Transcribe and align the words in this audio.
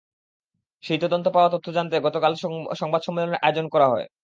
সেই 0.83 0.99
তদন্তে 1.03 1.29
পাওয়া 1.33 1.49
তথ্য 1.53 1.67
জানাতে 1.73 1.97
গতকালের 2.01 2.39
সংবাদ 2.81 3.01
সম্মেলনের 3.03 3.41
আয়োজন 3.41 3.65
করা 3.73 3.87
হয়। 3.89 4.05